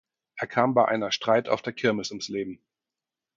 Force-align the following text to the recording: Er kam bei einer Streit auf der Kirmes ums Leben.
Er 0.37 0.47
kam 0.47 0.73
bei 0.73 0.87
einer 0.87 1.11
Streit 1.11 1.47
auf 1.47 1.61
der 1.61 1.73
Kirmes 1.73 2.09
ums 2.09 2.27
Leben. 2.27 2.59